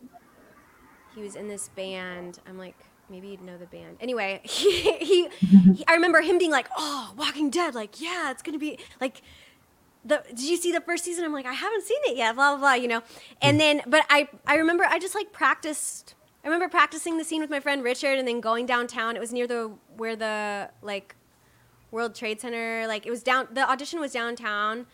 [1.16, 2.40] He was in this band.
[2.48, 2.78] I'm like,
[3.12, 3.98] maybe you'd know the band.
[4.00, 8.42] Anyway, he, he, he I remember him being like, "Oh, Walking Dead, like yeah, it's
[8.42, 9.22] gonna be like."
[10.04, 11.24] the did you see the first season?
[11.24, 13.04] I'm like, I haven't seen it yet, blah blah blah, you know.
[13.42, 17.42] And then but I I remember I just like practiced I remember practicing the scene
[17.42, 19.16] with my friend Richard and then going downtown.
[19.16, 21.16] It was near the where the like
[21.92, 24.88] World Trade Center, like it was down the audition was downtown.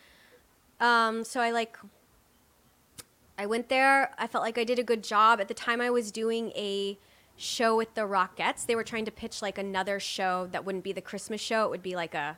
[0.80, 1.78] Um so I like
[3.38, 4.10] I went there.
[4.18, 5.40] I felt like I did a good job.
[5.40, 6.98] At the time I was doing a
[7.38, 8.66] show with the Rockettes.
[8.66, 11.64] They were trying to pitch like another show that wouldn't be the Christmas show.
[11.64, 12.36] It would be like a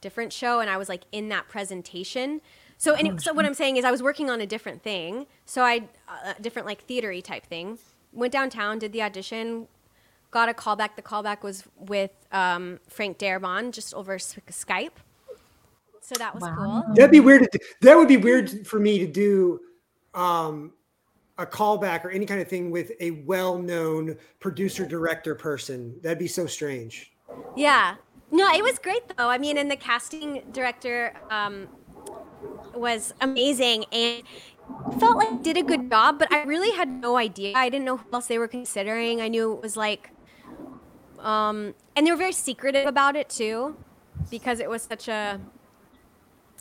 [0.00, 2.40] different show and I was like in that presentation.
[2.76, 5.26] So any, so what I'm saying is I was working on a different thing.
[5.46, 7.78] So I uh, different like theatery type thing.
[8.12, 9.66] Went downtown, did the audition,
[10.30, 10.96] got a callback.
[10.96, 14.90] The callback was with um, Frank Darabont just over Skype.
[16.00, 16.84] So that was Wow.
[16.86, 16.94] cool.
[16.94, 17.42] That'd be weird.
[17.42, 17.64] To do.
[17.82, 19.60] That would be weird for me to do
[20.14, 20.72] um,
[21.38, 25.94] a callback or any kind of thing with a well-known producer director person.
[26.02, 27.12] That'd be so strange.
[27.56, 27.94] Yeah.
[28.30, 29.28] No, it was great though.
[29.28, 31.68] I mean, and the casting director um,
[32.74, 34.22] was amazing and
[35.00, 37.54] felt like did a good job, but I really had no idea.
[37.56, 39.22] I didn't know who else they were considering.
[39.22, 40.10] I knew it was like,
[41.20, 43.76] um, and they were very secretive about it too,
[44.30, 45.40] because it was such a.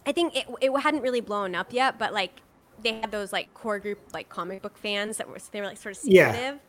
[0.05, 2.41] I think it it hadn't really blown up yet, but like
[2.81, 5.77] they had those like core group like comic book fans that were they were like
[5.77, 6.31] sort of Yeah.
[6.33, 6.59] secretive.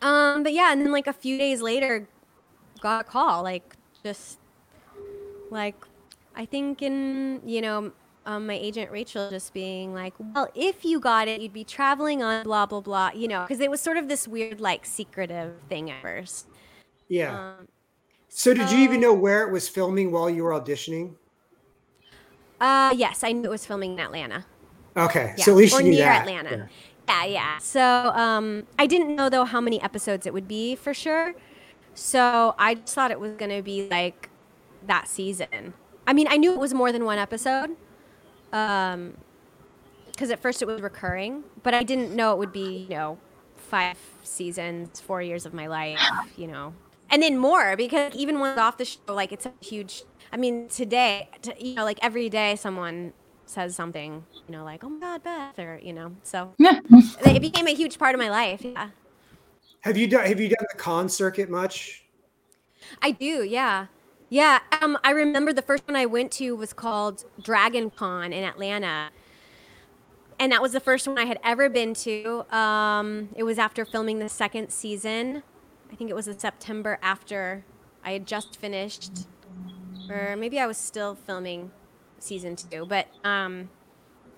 [0.00, 2.08] Um, but yeah, and then like a few days later,
[2.80, 4.38] got a call like just
[5.50, 5.76] like
[6.34, 7.92] I think in you know
[8.26, 12.22] um, my agent Rachel just being like, well, if you got it, you'd be traveling
[12.22, 15.54] on blah blah blah, you know, because it was sort of this weird like secretive
[15.68, 16.46] thing at first.
[17.08, 17.40] Yeah.
[17.58, 17.68] Um,
[18.28, 21.16] so did you even know where it was filming while you were auditioning?
[22.60, 24.44] uh, yes, I knew it was filming in Atlanta.
[24.98, 26.20] Okay, Yeah, so at least or you knew near that.
[26.22, 26.68] Atlanta.
[27.08, 27.58] Yeah, yeah.
[27.58, 31.34] So um, I didn't know though how many episodes it would be for sure.
[31.94, 34.28] So I just thought it was gonna be like
[34.86, 35.74] that season.
[36.06, 37.76] I mean, I knew it was more than one episode,
[38.52, 39.14] um,
[40.06, 43.18] because at first it was recurring, but I didn't know it would be you know
[43.56, 45.98] five seasons, four years of my life,
[46.36, 46.74] you know,
[47.10, 50.02] and then more because even when off the show, like it's a huge.
[50.30, 53.14] I mean, today, you know, like every day someone
[53.50, 56.80] says something, you know, like "Oh my God, Beth," or you know, so Yeah.
[57.24, 58.60] it became a huge part of my life.
[58.62, 58.90] Yeah,
[59.82, 62.04] Have you done Have you done the con circuit much?
[63.02, 63.42] I do.
[63.44, 63.86] Yeah,
[64.28, 64.60] yeah.
[64.80, 69.10] Um, I remember the first one I went to was called Dragon Con in Atlanta,
[70.38, 72.44] and that was the first one I had ever been to.
[72.56, 75.42] Um, it was after filming the second season.
[75.90, 77.64] I think it was in September after
[78.04, 79.26] I had just finished,
[80.08, 81.70] or maybe I was still filming
[82.22, 82.86] season two.
[82.86, 83.68] But um,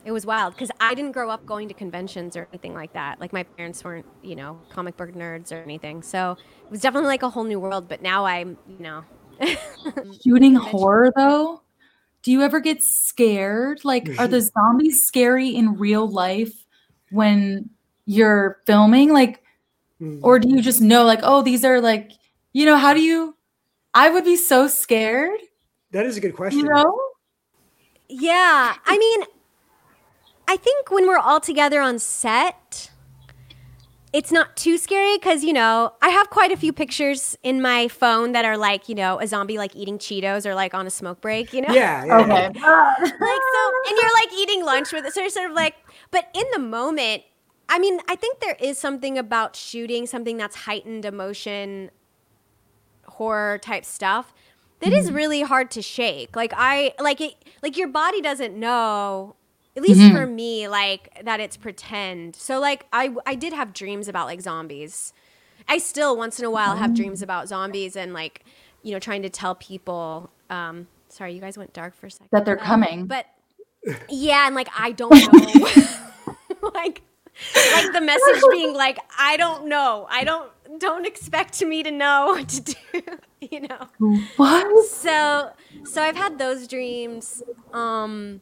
[0.04, 3.20] it was wild because I didn't grow up going to conventions or anything like that.
[3.20, 6.02] Like my parents weren't, you know, comic book nerds or anything.
[6.02, 6.32] So
[6.64, 7.88] it was definitely like a whole new world.
[7.88, 9.04] But now I'm, you know,
[10.24, 11.62] Shooting horror though,
[12.22, 13.84] do you ever get scared?
[13.84, 16.52] Like, are the zombies scary in real life
[17.10, 17.70] when
[18.06, 19.12] you're filming?
[19.12, 19.42] Like,
[20.00, 20.20] Mm.
[20.22, 22.12] or do you just know, like, oh, these are like,
[22.54, 23.36] you know, how do you?
[23.92, 25.38] I would be so scared,
[25.90, 26.60] That is a good question.
[26.60, 26.98] you know?
[28.10, 28.74] Yeah.
[28.84, 29.24] I mean,
[30.48, 32.90] I think when we're all together on set,
[34.12, 37.86] it's not too scary because you know I have quite a few pictures in my
[37.86, 40.90] phone that are like you know a zombie like eating Cheetos or like on a
[40.90, 41.52] smoke break.
[41.52, 41.72] You know.
[41.72, 42.04] Yeah.
[42.04, 42.18] yeah.
[42.18, 42.46] Okay.
[43.20, 45.74] like so and you're like eating lunch with it so you're sort of like
[46.10, 47.22] but in the moment
[47.68, 51.90] i mean i think there is something about shooting something that's heightened emotion
[53.06, 54.32] horror type stuff
[54.80, 56.34] that is really hard to shake.
[56.36, 59.36] Like I like it like your body doesn't know
[59.76, 62.34] at least for me like that it's pretend.
[62.36, 65.12] So like I I did have dreams about like zombies.
[65.68, 68.44] I still once in a while have dreams about zombies and like
[68.82, 72.28] you know trying to tell people um sorry you guys went dark for a second.
[72.32, 73.06] That they're Um, coming.
[73.06, 73.26] But
[74.08, 75.68] yeah, and like I don't know.
[76.74, 77.02] like
[77.72, 80.06] like the message being like I don't know.
[80.10, 83.02] I don't don't expect me to know what to do,
[83.50, 83.86] you know.
[84.36, 84.86] What?
[84.86, 85.52] So
[85.84, 87.42] so I've had those dreams.
[87.72, 88.40] Um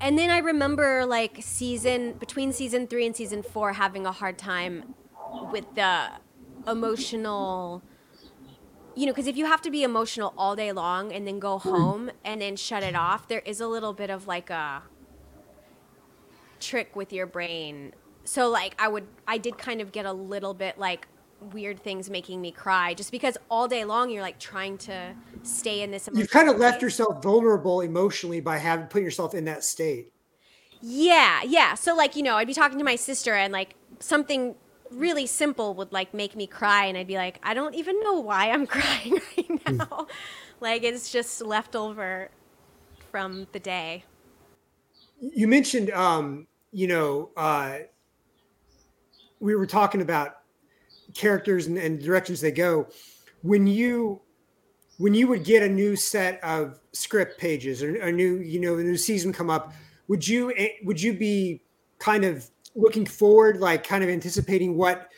[0.00, 4.38] and then I remember like season between season 3 and season 4 having a hard
[4.38, 4.94] time
[5.50, 6.10] with the
[6.66, 7.82] emotional
[8.94, 11.58] you know, because if you have to be emotional all day long and then go
[11.58, 14.82] home and then shut it off, there is a little bit of like a
[16.58, 17.94] trick with your brain.
[18.24, 21.06] So like I would I did kind of get a little bit like
[21.52, 25.82] weird things making me cry just because all day long you're like trying to stay
[25.82, 29.64] in this You've kind of left yourself vulnerable emotionally by having putting yourself in that
[29.64, 30.12] state.
[30.80, 31.74] Yeah, yeah.
[31.74, 34.54] So like, you know, I'd be talking to my sister and like something
[34.90, 38.20] really simple would like make me cry and I'd be like, I don't even know
[38.20, 40.06] why I'm crying right now.
[40.60, 42.30] like it's just left over
[43.10, 44.04] from the day.
[45.20, 47.78] You mentioned, um, you know, uh,
[49.40, 50.37] we were talking about
[51.18, 52.86] characters and, and directions they go.
[53.42, 54.22] When you
[54.98, 58.76] when you would get a new set of script pages or a new, you know,
[58.78, 59.72] a new season come up,
[60.08, 61.62] would you eh, would you be
[61.98, 65.08] kind of looking forward, like kind of anticipating what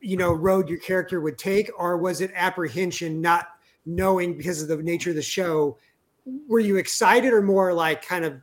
[0.00, 3.48] you know road your character would take, or was it apprehension, not
[3.86, 5.78] knowing because of the nature of the show?
[6.46, 8.40] Were you excited or more like kind of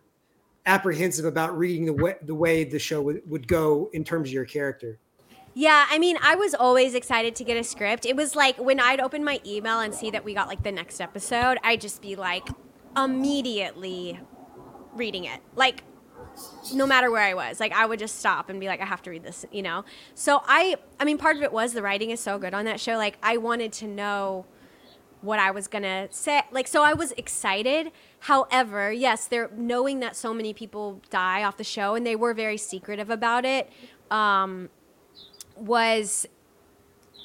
[0.66, 4.34] apprehensive about reading the way the way the show would, would go in terms of
[4.34, 5.00] your character?
[5.58, 8.06] Yeah, I mean, I was always excited to get a script.
[8.06, 10.72] It was like when I'd open my email and see that we got like the
[10.72, 12.46] next episode, I'd just be like
[12.98, 14.20] immediately
[14.94, 15.40] reading it.
[15.56, 15.84] Like
[16.74, 19.02] no matter where I was, like I would just stop and be like I have
[19.04, 19.86] to read this, you know.
[20.14, 22.82] So I I mean, part of it was the writing is so good on that
[22.82, 22.98] show.
[22.98, 24.46] Like I wanted to know
[25.22, 26.42] what I was gonna say.
[26.52, 27.94] Like, so I was excited.
[28.20, 32.34] However, yes, there knowing that so many people die off the show and they were
[32.34, 33.72] very secretive about it,
[34.12, 34.70] um,
[35.56, 36.26] was,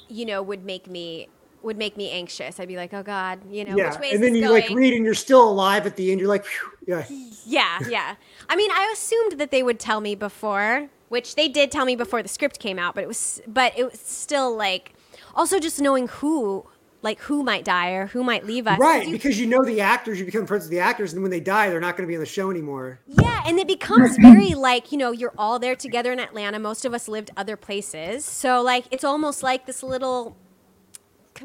[0.07, 1.27] you know, would make me
[1.63, 2.59] would make me anxious.
[2.59, 4.93] I'd be like, oh God, you know, yeah, which way and then you like read
[4.93, 6.19] and you're still alive at the end.
[6.19, 6.45] You're like,
[6.87, 7.05] yeah,
[7.45, 8.15] Yeah, yeah.
[8.49, 11.95] I mean, I assumed that they would tell me before, which they did tell me
[11.95, 14.93] before the script came out, but it was but it was still like
[15.35, 16.65] also just knowing who
[17.03, 18.77] like who might die or who might leave us.
[18.79, 19.05] right.
[19.07, 21.39] you- because you know the actors, you become friends with the actors, and when they
[21.39, 22.99] die, they're not going to be on the show anymore.
[23.07, 26.59] yeah, and it becomes very like, you know, you're all there together in Atlanta.
[26.59, 28.23] Most of us lived other places.
[28.25, 30.37] So like it's almost like this little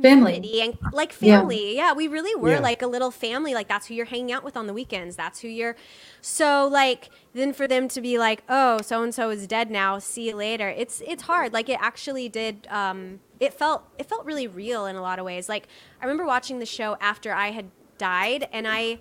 [0.02, 0.60] Family.
[0.62, 1.38] and like Yeah.
[1.38, 1.76] family.
[1.76, 1.92] Yeah.
[1.92, 2.60] we really were Yeah.
[2.60, 3.54] like a little family.
[3.54, 5.16] Like that's who you're hanging out with on the weekends.
[5.16, 5.76] That's who you're.
[6.20, 9.98] So like then for them to be like, oh, so and so is dead now.
[9.98, 10.68] See you later.
[10.68, 11.52] It's it's hard.
[11.52, 12.66] Like it actually did.
[12.70, 15.48] Um, it felt it felt really real in a lot of ways.
[15.48, 15.68] Like
[16.00, 17.66] I remember watching the show after I had
[17.98, 18.98] died and I,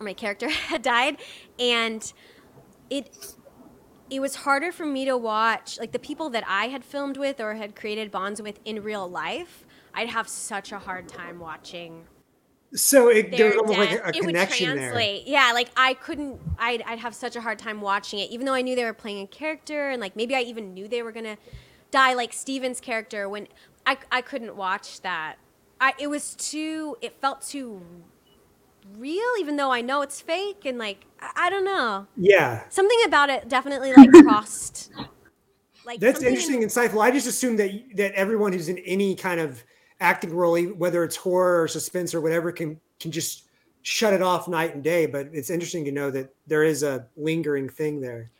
[0.00, 1.16] or my character had died,
[1.58, 2.12] and
[2.90, 3.34] it
[4.10, 7.40] it was harder for me to watch like the people that I had filmed with
[7.40, 9.66] or had created bonds with in real life.
[9.98, 12.06] I'd have such a hard time watching
[12.74, 14.92] So it, there was almost like a, a it would connection there.
[14.92, 15.26] translate.
[15.26, 16.40] Yeah, like I couldn't.
[16.58, 18.92] I'd, I'd have such a hard time watching it, even though I knew they were
[18.92, 21.38] playing a character, and like maybe I even knew they were gonna
[21.90, 22.14] die.
[22.14, 23.48] Like Steven's character, when
[23.86, 25.36] I I couldn't watch that.
[25.80, 26.96] I it was too.
[27.00, 27.82] It felt too
[28.96, 32.06] real, even though I know it's fake, and like I, I don't know.
[32.16, 34.90] Yeah, Something about it definitely like crossed.
[35.84, 37.00] Like that's something in- interesting, insightful.
[37.02, 39.64] I just assume that that everyone who's in any kind of
[40.00, 43.44] acting role, e- whether it's horror or suspense or whatever, can can just
[43.82, 45.06] shut it off night and day.
[45.06, 48.30] But it's interesting to know that there is a lingering thing there.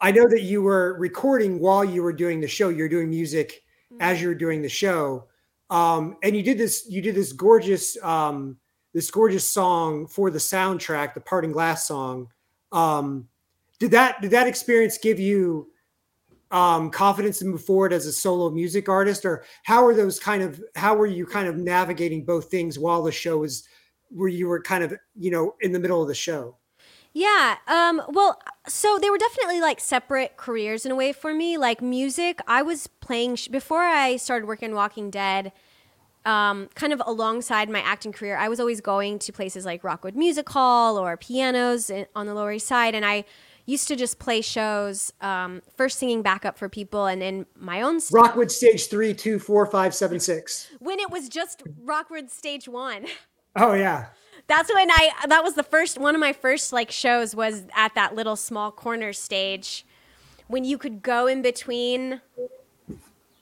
[0.00, 2.68] I know that you were recording while you were doing the show.
[2.68, 3.62] You're doing music
[4.00, 4.24] as Mm-hmm.
[4.24, 5.24] you're doing the show,
[5.68, 6.86] um, and you did this.
[6.88, 8.56] You did this gorgeous, um,
[8.94, 12.28] this gorgeous song for the soundtrack, the Parting Glass song.
[12.72, 13.28] Um,
[13.78, 15.71] did that did that experience give you
[16.52, 20.42] um, confidence to move forward as a solo music artist, or how are those kind
[20.42, 23.66] of how were you kind of navigating both things while the show was
[24.10, 26.56] where you were kind of you know in the middle of the show?
[27.14, 27.56] Yeah.
[27.66, 31.58] Um, well, so they were definitely like separate careers in a way for me.
[31.58, 35.52] Like music, I was playing sh- before I started working Walking Dead.
[36.24, 40.14] Um, kind of alongside my acting career, I was always going to places like Rockwood
[40.14, 43.24] Music Hall or pianos on the Lower East Side, and I
[43.66, 48.00] used to just play shows, um, first singing backup for people, and then my own
[48.00, 48.14] stuff.
[48.14, 50.68] Rockwood stage three, two, four, five, seven, six.
[50.80, 53.06] when it was just Rockwood Stage One.
[53.54, 54.06] Oh yeah.
[54.46, 57.94] That's when I that was the first one of my first like shows was at
[57.94, 59.84] that little small corner stage
[60.48, 62.20] when you could go in between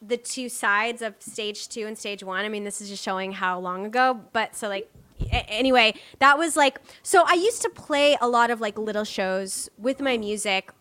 [0.03, 2.45] the two sides of stage 2 and stage 1.
[2.45, 4.91] I mean, this is just showing how long ago, but so like
[5.31, 9.69] anyway, that was like so I used to play a lot of like little shows
[9.79, 10.73] with my music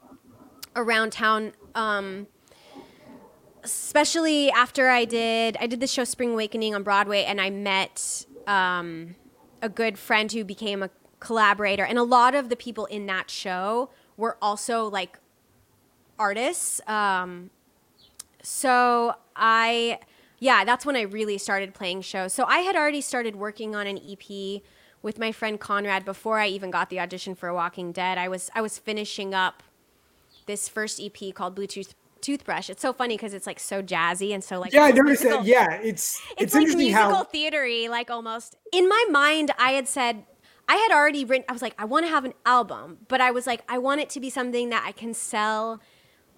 [0.75, 2.27] around town um
[3.63, 8.25] especially after I did I did the show Spring Awakening on Broadway and I met
[8.47, 9.15] um,
[9.61, 13.29] a good friend who became a collaborator and a lot of the people in that
[13.29, 15.19] show were also like
[16.17, 17.49] artists um,
[18.41, 19.99] so I
[20.39, 23.87] yeah that's when I really started playing shows so I had already started working on
[23.87, 24.61] an EP
[25.01, 28.49] with my friend Conrad before I even got the audition for Walking Dead I was
[28.55, 29.63] I was finishing up
[30.45, 32.69] this first EP called Bluetooth Toothbrush.
[32.69, 35.37] It's so funny because it's like so jazzy and so like Yeah, I noticed musical.
[35.39, 35.47] that.
[35.47, 38.55] Yeah, it's It's, it's, like musical how theatery, like almost.
[38.71, 40.23] In my mind, I had said
[40.67, 41.45] I had already written.
[41.49, 44.01] I was like, I want to have an album, but I was like, I want
[44.01, 45.79] it to be something that I can sell,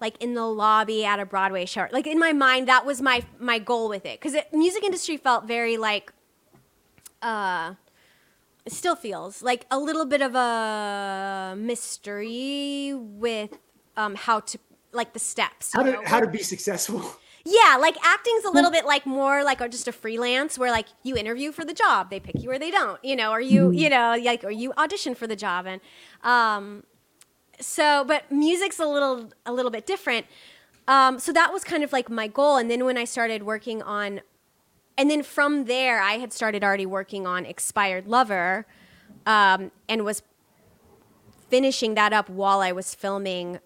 [0.02, 1.86] like in the lobby at a Broadway show.
[1.92, 5.16] Like in my mind, that was my my goal with it because the music industry
[5.16, 6.12] felt very like,
[7.22, 7.74] uh,
[8.66, 13.56] it still feels like a little bit of a mystery with
[13.96, 14.58] um how to
[14.92, 15.72] like the steps.
[15.72, 16.02] how to know?
[16.04, 17.00] how to be successful.
[17.44, 20.86] Yeah, like acting's a little bit like more like or just a freelance where like
[21.02, 23.72] you interview for the job, they pick you or they don't, you know, or you,
[23.72, 25.80] you know, like or you audition for the job and
[26.22, 26.84] um
[27.62, 30.26] so but music's a little a little bit different.
[30.88, 33.82] Um so that was kind of like my goal and then when I started working
[33.82, 34.20] on
[34.98, 38.66] and then from there I had started already working on Expired Lover
[39.26, 40.22] um and was
[41.48, 43.60] finishing that up while I was filming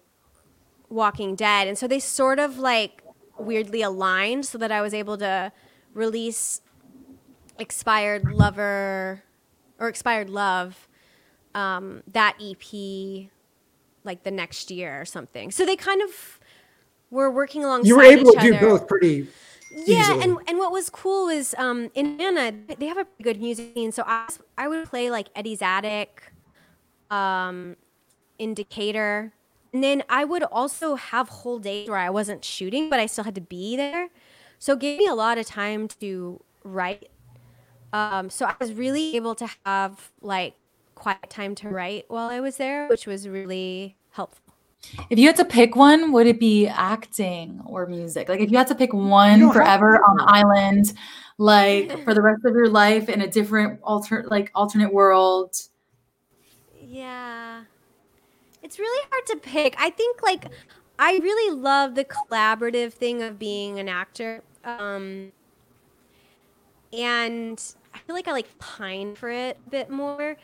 [0.89, 1.69] Walking Dead.
[1.69, 3.01] And so they sort of like
[3.39, 5.53] weirdly aligned so that I was able to
[5.93, 6.61] release
[7.57, 9.23] Expired Lover
[9.79, 10.87] or Expired Love,
[11.55, 13.29] um, that EP
[14.07, 15.51] like the next year or something.
[15.51, 16.39] So they kind of
[17.11, 19.27] were working alongside You were able to do both pretty.
[19.69, 20.23] Yeah, easily.
[20.23, 23.73] and and what was cool is um, in Atlanta they have a pretty good music
[23.75, 23.91] scene.
[23.91, 24.27] So I
[24.57, 26.31] I would play like Eddie's Attic,
[27.11, 27.75] um,
[28.39, 29.33] in Decatur,
[29.73, 33.25] and then I would also have whole days where I wasn't shooting, but I still
[33.25, 34.09] had to be there.
[34.59, 37.11] So it gave me a lot of time to write.
[37.93, 40.55] Um, so I was really able to have like
[40.97, 44.43] quiet time to write while I was there, which was really helpful.
[45.09, 48.29] If you had to pick one, would it be acting or music?
[48.29, 50.93] Like if you had to pick one forever on an island,
[51.37, 55.55] like for the rest of your life in a different alter like alternate world.
[56.81, 57.63] Yeah.
[58.63, 59.75] It's really hard to pick.
[59.77, 60.45] I think like
[60.97, 64.41] I really love the collaborative thing of being an actor.
[64.63, 65.31] Um
[66.93, 67.61] and
[67.93, 70.37] I feel like I like pine for it a bit more.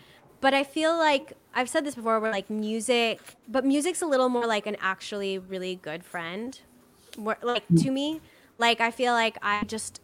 [0.43, 4.27] But I feel like I've said this before where like music but music's a little
[4.27, 6.59] more like an actually really good friend.
[7.17, 8.19] More, like to me.
[8.57, 10.01] Like I feel like I just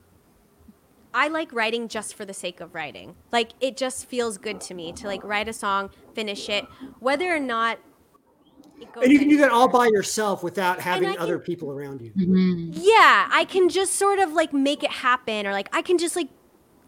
[1.13, 3.15] I like writing just for the sake of writing.
[3.33, 6.65] Like it just feels good to me to like write a song, finish it,
[7.01, 7.79] whether or not
[9.01, 11.99] And you can do that all by yourself without having I can- other people around
[11.99, 12.11] you.
[12.11, 12.71] Mm-hmm.
[12.75, 16.15] Yeah, I can just sort of like make it happen or like I can just
[16.15, 16.29] like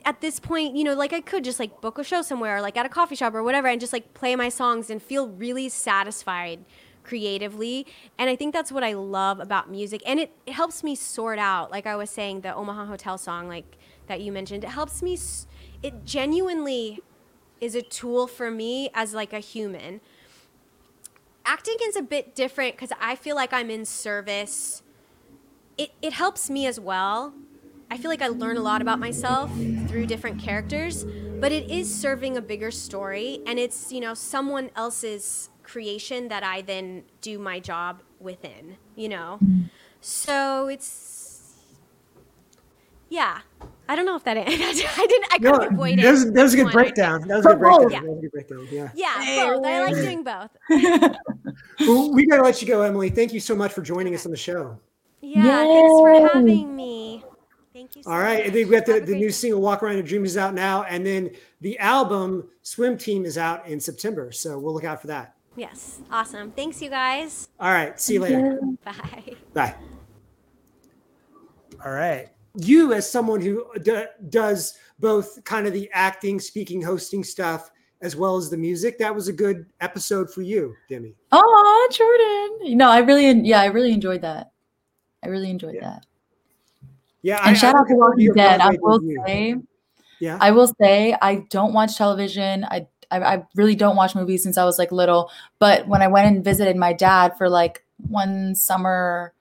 [0.05, 2.61] at this point, you know, like I could just like book a show somewhere or
[2.61, 5.27] like at a coffee shop or whatever and just like play my songs and feel
[5.29, 6.65] really satisfied
[7.03, 7.85] creatively.
[8.17, 10.01] And I think that's what I love about music.
[10.05, 13.47] And it, it helps me sort out, like I was saying, the Omaha Hotel song,
[13.47, 13.77] like
[14.07, 14.63] that you mentioned.
[14.63, 15.17] It helps me,
[15.81, 16.99] it genuinely
[17.59, 20.01] is a tool for me as like a human.
[21.45, 24.83] Acting is a bit different because I feel like I'm in service
[25.81, 27.33] it, it helps me as well.
[27.91, 29.51] I feel like I learn a lot about myself
[29.87, 31.03] through different characters,
[31.41, 36.41] but it is serving a bigger story and it's, you know, someone else's creation that
[36.41, 39.39] I then do my job within, you know?
[39.99, 41.53] So it's,
[43.09, 43.39] yeah.
[43.89, 46.03] I don't know if that, I didn't, I No, couldn't avoid it.
[46.03, 46.73] that was, that was a good One.
[46.73, 47.27] breakdown.
[47.27, 47.81] That was a good For both.
[47.89, 48.05] breakdown.
[48.05, 48.67] That was a good breakdown.
[48.71, 48.89] Yeah.
[48.95, 49.65] Yeah, both.
[49.65, 50.49] I like doing both.
[51.81, 53.09] Well, we gotta let you go, Emily.
[53.09, 54.79] Thank you so much for joining us on the show.
[55.19, 57.23] Yeah, thanks for having me.
[57.73, 58.47] Thank you so All right, much.
[58.47, 59.31] and then we got the, Have a the new day.
[59.31, 63.37] single "Walkin' Round Your Dreams" is out now, and then the album "Swim Team" is
[63.37, 64.31] out in September.
[64.31, 65.35] So we'll look out for that.
[65.55, 66.51] Yes, awesome.
[66.51, 67.47] Thanks, you guys.
[67.59, 68.59] All right, see you later.
[68.83, 69.35] Bye.
[69.53, 69.75] Bye.
[71.83, 72.29] All right.
[72.55, 78.15] You, as someone who d- does both kind of the acting, speaking, hosting stuff, as
[78.15, 81.15] well as the music, that was a good episode for you, Demi.
[81.31, 82.77] Oh, Jordan.
[82.77, 84.51] No, I really, yeah, I really enjoyed that.
[85.23, 85.81] I really enjoyed Yeah.
[85.81, 86.05] that.
[87.21, 87.41] Yeah.
[87.45, 88.61] And shout out to Walking Dead.
[88.61, 89.55] I will say,
[90.19, 90.37] Yeah.
[90.41, 92.63] I will say I don't watch television.
[92.65, 95.29] I, I I really don't watch movies since I was like little.
[95.59, 99.33] But when I went and visited my dad for like one summer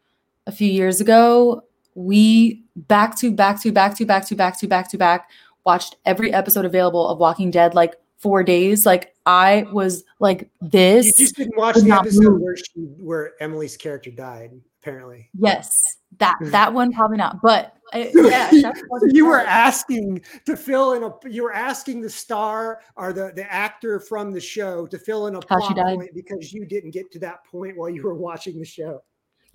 [0.47, 1.64] a few years ago,
[1.95, 5.31] we back to back to back to back to back to back to back
[5.64, 8.85] watched every episode available of Walking Dead like four days.
[8.87, 11.07] Like I was like this.
[11.07, 12.41] You just didn't watch the episode move.
[12.41, 14.53] where she, where Emily's character died.
[14.83, 17.40] Apparently, Yes, that that one probably not.
[17.42, 21.02] But uh, yeah, you- shout out to so Walking you were asking to fill in
[21.04, 21.12] a.
[21.28, 25.34] You were asking the star or the the actor from the show to fill in
[25.34, 28.58] a How plot point because you didn't get to that point while you were watching
[28.58, 29.02] the show.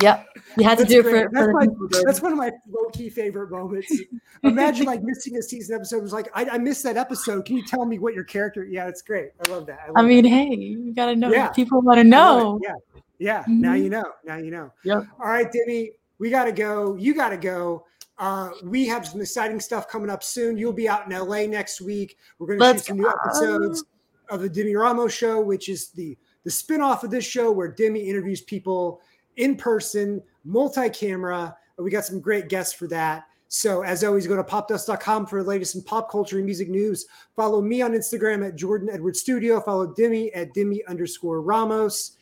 [0.01, 0.28] Yep,
[0.58, 1.68] you had to That's do it for, That's for my-
[2.03, 3.89] That's one of my low key favorite moments.
[4.43, 5.99] Imagine like missing a season episode.
[5.99, 7.45] It was like I, I missed that episode.
[7.45, 8.66] Can you tell me what your character?
[8.66, 9.30] Yeah, it's great.
[9.47, 9.80] I love that.
[9.88, 10.30] I love mean, that.
[10.30, 11.32] hey, you gotta know.
[11.32, 11.47] Yeah.
[11.51, 12.60] People want to know.
[12.62, 12.74] Yeah,
[13.20, 13.43] yeah.
[13.47, 13.84] Now Mhm.
[13.84, 14.03] you know.
[14.26, 14.70] Now you know.
[14.84, 15.03] Yep.
[15.18, 16.95] All right, Demi, we got to go.
[16.95, 17.86] You got to go.
[18.18, 20.57] Uh, we have some exciting stuff coming up soon.
[20.57, 22.18] You'll be out in LA next week.
[22.39, 23.84] We're going to shoot some new episodes
[24.30, 28.01] of the Demi Ramos Show, which is the the spinoff of this show where Demi
[28.01, 29.01] interviews people
[29.36, 31.55] in person, multi-camera.
[31.78, 33.26] We got some great guests for that.
[33.47, 37.05] So as always, go to popdust.com for the latest in pop culture and music news.
[37.36, 39.59] Follow me on Instagram at Jordan Edward Studio.
[39.59, 42.18] Follow Demi at Demi underscore Ramos.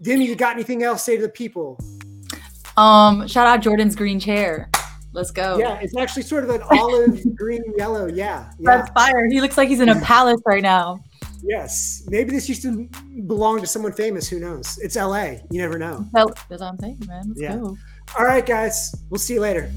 [0.00, 1.78] Demi, you got anything else to say to the people?
[2.76, 4.70] Um, shout out Jordan's green chair.
[5.12, 5.58] Let's go.
[5.58, 8.06] Yeah, it's actually sort of an olive, green, yellow.
[8.06, 9.26] Yeah, yeah, That's fire.
[9.30, 11.00] He looks like he's in a palace right now.
[11.42, 12.02] yes.
[12.08, 12.88] Maybe this used to
[13.26, 14.26] belong to someone famous.
[14.28, 14.78] Who knows?
[14.78, 15.36] It's LA.
[15.50, 16.06] You never know.
[16.12, 17.24] Well, that's what I'm saying, man.
[17.28, 17.56] Let's Yeah.
[17.56, 17.76] go.
[18.18, 18.94] All right, guys.
[19.10, 19.70] We'll see you later.